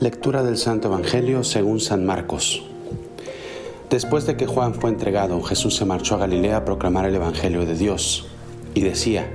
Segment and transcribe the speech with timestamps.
[0.00, 2.64] Lectura del Santo Evangelio según San Marcos.
[3.90, 7.64] Después de que Juan fue entregado, Jesús se marchó a Galilea a proclamar el Evangelio
[7.64, 8.26] de Dios
[8.74, 9.30] y decía,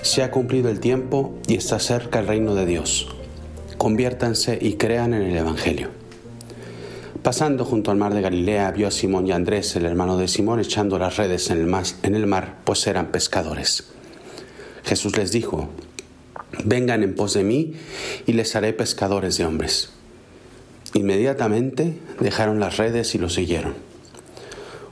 [0.00, 3.08] se ha cumplido el tiempo y está cerca el reino de Dios.
[3.76, 5.90] Conviértanse y crean en el Evangelio.
[7.22, 10.58] Pasando junto al mar de Galilea, vio a Simón y Andrés, el hermano de Simón,
[10.58, 11.58] echando las redes en
[12.14, 13.92] el, mar, pues eran pescadores.
[14.84, 15.68] Jesús les dijo,
[16.64, 17.74] vengan en pos de mí
[18.26, 19.90] y les haré pescadores de hombres.
[20.94, 23.74] Inmediatamente dejaron las redes y lo siguieron.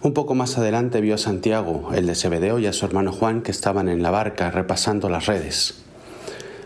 [0.03, 3.43] Un poco más adelante vio a Santiago, el de Zebedeo, y a su hermano Juan
[3.43, 5.83] que estaban en la barca repasando las redes.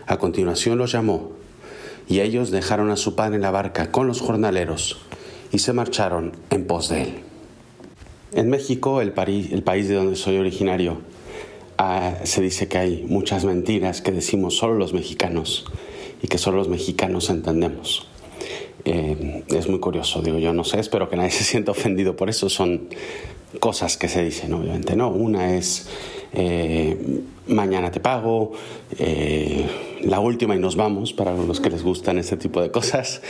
[0.07, 1.33] A continuación los llamó,
[2.07, 4.97] y ellos dejaron a su padre en la barca con los jornaleros
[5.51, 7.13] y se marcharon en pos de él.
[8.33, 10.99] En México, el, el país de donde soy originario,
[11.77, 15.65] Ah, se dice que hay muchas mentiras que decimos solo los mexicanos
[16.21, 18.07] y que solo los mexicanos entendemos.
[18.85, 22.29] Eh, es muy curioso, digo yo, no sé, espero que nadie se sienta ofendido por
[22.29, 22.87] eso, son
[23.59, 25.09] cosas que se dicen, obviamente, ¿no?
[25.09, 25.89] Una es
[26.33, 28.53] eh, mañana te pago,
[28.97, 29.65] eh,
[30.01, 33.21] la última y nos vamos, para los que les gustan este tipo de cosas.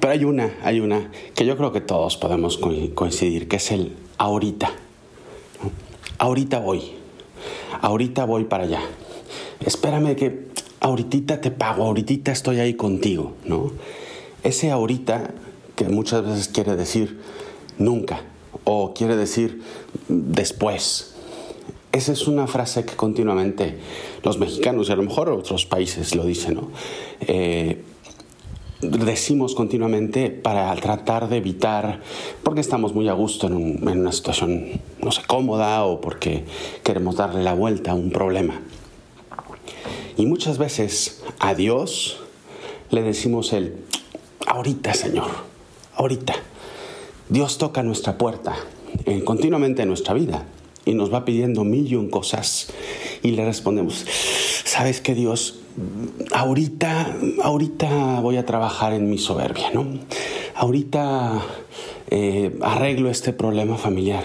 [0.00, 3.96] Pero hay una, hay una que yo creo que todos podemos coincidir, que es el
[4.18, 4.70] ahorita.
[6.18, 6.99] Ahorita voy
[7.80, 8.80] ahorita voy para allá.
[9.64, 10.48] Espérame que
[10.80, 13.72] ahorita te pago, ahorita estoy ahí contigo, ¿no?
[14.42, 15.34] Ese ahorita
[15.76, 17.20] que muchas veces quiere decir
[17.78, 18.22] nunca
[18.64, 19.62] o quiere decir
[20.08, 21.14] después.
[21.92, 23.78] Esa es una frase que continuamente
[24.22, 26.70] los mexicanos y a lo mejor otros países lo dicen, ¿no?
[27.20, 27.82] Eh,
[28.80, 32.00] decimos continuamente para tratar de evitar,
[32.42, 36.44] porque estamos muy a gusto en, una situación, no sé, cómoda o porque
[36.82, 38.60] queremos darle la vuelta a un problema.
[40.16, 42.20] Y muchas veces a Dios
[42.90, 43.76] le decimos el,
[44.46, 45.30] ahorita Señor,
[45.94, 46.34] ahorita.
[47.28, 48.56] Dios toca nuestra puerta
[49.04, 50.44] eh, continuamente en nuestra vida
[50.84, 52.72] y nos va pidiendo mil cosas
[53.22, 54.04] y le respondemos,
[54.64, 55.59] ¿sabes que Dios?
[56.32, 59.86] Ahorita, ahorita voy a trabajar en mi soberbia, ¿no?
[60.54, 61.42] Ahorita
[62.10, 64.24] eh, arreglo este problema familiar.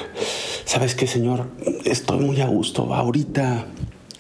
[0.66, 1.48] ¿Sabes qué, Señor?
[1.86, 2.94] Estoy muy a gusto.
[2.94, 3.68] Ahorita,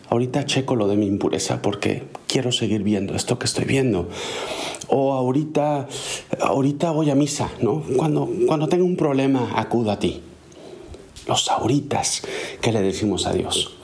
[0.09, 4.07] ahorita checo lo de mi impureza porque quiero seguir viendo esto que estoy viendo.
[4.87, 5.87] O ahorita,
[6.39, 7.83] ahorita voy a misa, ¿no?
[7.97, 10.21] Cuando, cuando tengo un problema, acudo a ti.
[11.27, 12.21] Los ahoritas
[12.61, 13.75] que le decimos a Dios.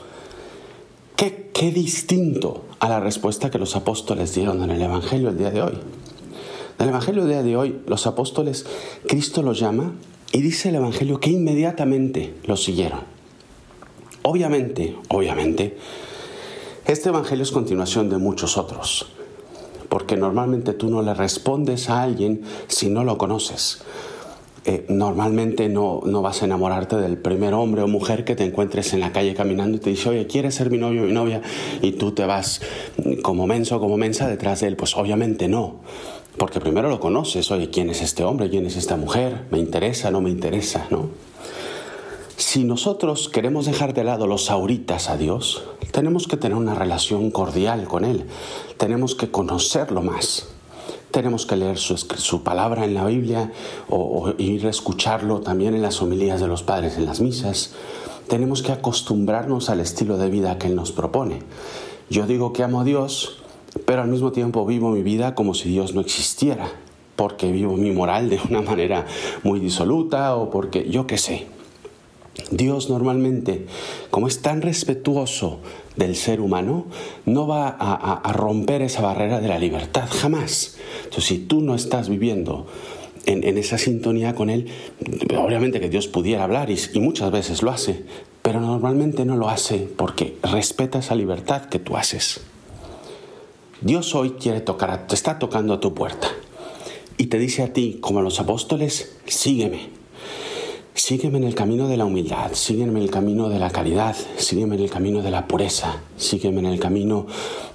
[1.16, 5.52] ¿Qué, qué distinto a la respuesta que los apóstoles dieron en el Evangelio el día
[5.52, 5.78] de hoy.
[6.78, 8.66] En el Evangelio el día de hoy, los apóstoles,
[9.06, 9.92] Cristo los llama
[10.32, 13.02] y dice el Evangelio que inmediatamente los siguieron.
[14.22, 15.78] Obviamente, obviamente,
[16.84, 19.06] este Evangelio es continuación de muchos otros,
[19.88, 23.84] porque normalmente tú no le respondes a alguien si no lo conoces.
[24.64, 28.92] Eh, normalmente no, no, vas a enamorarte del primer hombre o mujer que te encuentres
[28.92, 31.42] en la calle caminando y te dice, oye, ¿quieres ser mi novio o mi novia?
[31.80, 32.60] Y tú te vas
[33.22, 34.76] como menso o como mensa detrás de él.
[34.76, 35.80] Pues obviamente no.
[36.36, 38.50] Porque primero lo conoces, oye, ¿quién es este hombre?
[38.50, 39.46] ¿Quién es esta mujer?
[39.50, 40.10] ¿Me interesa?
[40.12, 40.86] ¿No me interesa?
[40.90, 41.10] ¿No?
[42.36, 47.30] Si nosotros queremos dejar de lado los auritas a Dios, tenemos que tener una relación
[47.30, 48.24] cordial con Él.
[48.78, 50.48] Tenemos que conocerlo más
[51.12, 53.52] tenemos que leer su, palabra en la Biblia
[53.88, 57.74] o, ir a escucharlo también en las homilías de los padres en las misas.
[58.28, 61.40] Tenemos que acostumbrarnos al estilo de vida que Él nos propone.
[62.10, 63.42] Yo digo que amo a Dios,
[63.84, 66.66] pero al mismo tiempo vivo mi vida como si Dios no existiera,
[67.14, 69.06] porque vivo mi moral de una manera
[69.44, 71.46] muy disoluta o porque yo qué sé.
[72.50, 73.66] Dios normalmente,
[74.10, 75.60] como es tan respetuoso
[75.96, 76.86] del ser humano,
[77.26, 80.76] no va a, romper esa barrera de la libertad, jamás.
[81.04, 82.66] Entonces, si tú no estás viviendo
[83.26, 84.68] en, esa sintonía con Él,
[85.36, 88.04] obviamente que Dios pudiera hablar y, y, muchas veces lo hace,
[88.40, 92.40] pero normalmente no lo hace porque respeta esa libertad que tú haces.
[93.82, 96.28] Dios hoy quiere tocar, te está tocando a tu puerta
[97.18, 100.01] y te dice a ti, como a los apóstoles, sígueme.
[100.94, 104.74] Sígueme en el camino de la humildad, sígueme en el camino de la caridad, sígueme
[104.74, 107.26] en el camino de la pureza, sígueme en el camino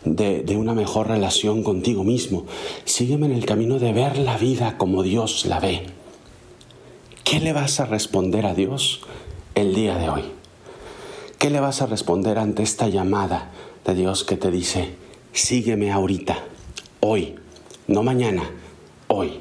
[0.06, 2.46] de, una mejor relación contigo mismo,
[2.86, 5.88] sígueme en el camino de ver la vida como Dios la ve.
[7.24, 9.02] ¿Qué le vas a responder a Dios
[9.56, 10.24] el día de hoy?
[11.40, 13.50] ¿Qué le vas a responder ante esta llamada
[13.84, 14.94] de Dios que te dice,
[15.34, 16.44] sígueme ahorita,
[17.00, 17.34] hoy,
[17.88, 18.44] no mañana,
[19.08, 19.40] hoy?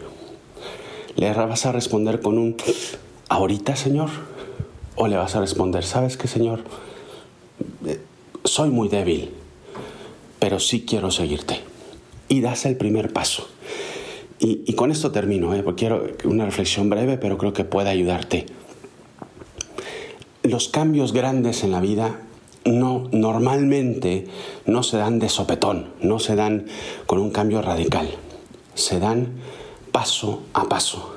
[1.14, 2.56] Le vas a responder con un
[3.28, 4.10] ahorita, Señor?
[4.94, 6.64] ¿O le vas a responder, sabes qué, Señor?
[7.84, 8.00] Eh,
[8.44, 9.30] soy muy débil,
[10.38, 11.60] pero sí quiero seguirte.
[12.28, 13.46] Y das el primer paso.
[14.38, 15.62] Y, con esto termino, ¿eh?
[15.62, 18.46] porque quiero una reflexión breve, pero creo que puede ayudarte.
[20.42, 22.20] Los cambios grandes en la vida
[22.66, 24.26] no normalmente
[24.66, 26.66] no se dan de sopetón, no se dan
[27.06, 28.08] con un cambio radical,
[28.74, 29.38] se dan
[29.90, 31.15] paso a paso.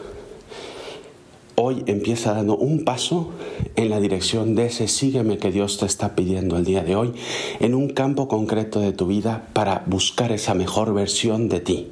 [1.62, 3.32] Hoy empieza dando un paso
[3.76, 7.14] en la dirección de ese sígueme que Dios te está pidiendo el día de hoy,
[7.60, 11.92] en un campo concreto de tu vida para buscar esa mejor versión de ti.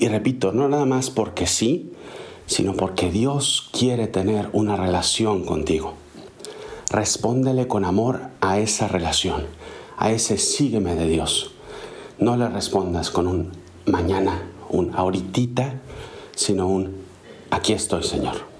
[0.00, 1.92] Y repito, no nada más porque sí,
[2.46, 5.94] sino porque Dios quiere tener una relación contigo.
[6.90, 9.46] Respóndele con amor a esa relación,
[9.96, 11.52] a ese sígueme de Dios.
[12.18, 13.52] No le respondas con un
[13.84, 15.80] mañana, un ahoritita,
[16.34, 16.96] sino un
[17.52, 18.55] aquí estoy Señor,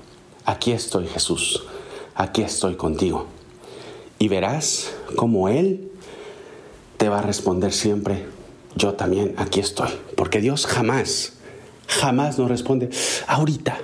[0.47, 1.65] aquí estoy Jesús,
[2.15, 3.27] aquí estoy contigo.
[4.19, 5.91] Y verás cómo Él
[6.97, 8.25] te va a responder siempre
[8.77, 9.91] yo también aquí estoy.
[10.17, 11.33] Porque Dios jamás,
[11.89, 12.91] jamás nos responde
[13.27, 13.79] ahorita.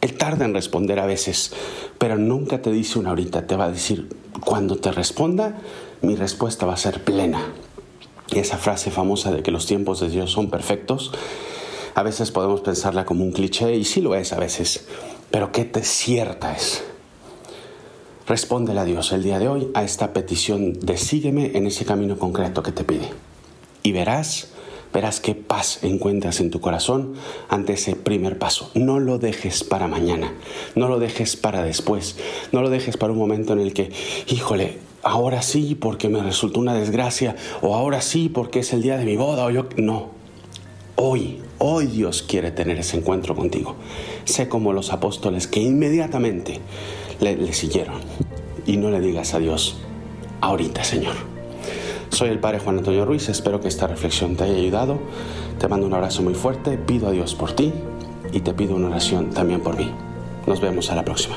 [0.00, 1.52] Él tarda en responder a veces,
[1.98, 5.56] pero nunca te dice una ahorita, te va a decir, cuando te responda,
[6.02, 7.40] mi respuesta va a ser plena.
[8.30, 11.12] Y esa frase famosa de que los tiempos de Dios son perfectos,
[11.94, 14.86] a veces podemos pensarla como un cliché, y sí lo es a veces,
[15.30, 16.84] pero qué cierta es.
[18.26, 22.18] Respóndele a Dios el día de hoy a esta petición de sígueme en ese camino
[22.18, 23.10] concreto que te pide
[23.82, 24.48] y verás,
[24.94, 27.14] verás qué paz encuentras en tu corazón
[27.50, 28.70] ante ese primer paso.
[28.74, 30.32] No lo dejes para mañana,
[30.74, 32.16] no lo dejes para después,
[32.50, 33.92] no lo dejes para un momento en el que,
[34.28, 38.96] híjole, ahora sí porque me resultó una desgracia, o ahora sí porque es el día
[38.96, 39.66] de mi boda, o yo...
[39.76, 40.23] No,
[40.96, 43.76] hoy, hoy Dios quiere tener ese encuentro contigo.
[44.24, 46.60] Sé como los apóstoles que inmediatamente
[47.20, 47.96] le, siguieron.
[48.66, 49.76] Y no le digas a Dios,
[50.40, 51.14] ahorita Señor.
[52.10, 54.98] Soy el Padre Juan Antonio Ruiz, espero que esta reflexión te haya ayudado.
[55.58, 57.72] Te mando un abrazo muy fuerte, pido a Dios por ti
[58.32, 59.90] y te pido una oración también por mí.
[60.46, 61.36] Nos vemos a la próxima.